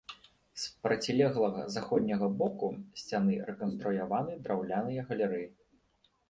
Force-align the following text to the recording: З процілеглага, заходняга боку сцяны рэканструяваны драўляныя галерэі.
З 0.61 0.69
процілеглага, 0.85 1.65
заходняга 1.75 2.29
боку 2.39 2.67
сцяны 3.01 3.37
рэканструяваны 3.51 4.33
драўляныя 4.49 5.05
галерэі. 5.13 5.47